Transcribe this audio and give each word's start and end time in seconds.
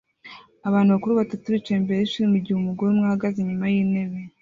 Abantu 0.67 0.89
bakuru 0.95 1.13
batatu 1.19 1.45
bicaye 1.53 1.77
imbere 1.79 1.99
yishuri 1.99 2.31
mugihe 2.33 2.55
umugore 2.57 2.89
umwe 2.91 3.05
ahagaze 3.07 3.37
inyuma 3.39 3.65
yintebe 3.73 4.19